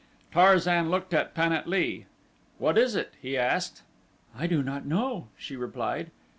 Tarzan 0.31 0.89
looked 0.89 1.13
at 1.13 1.35
Pan 1.35 1.53
at 1.53 1.67
lee. 1.67 2.07
"What 2.57 2.75
is 2.75 2.95
it?" 2.95 3.13
he 3.21 3.37
asked. 3.37 3.83
"I 4.35 4.47
do 4.47 4.63
not 4.63 4.83
know," 4.83 5.27
she 5.37 5.55
replied. 5.55 6.09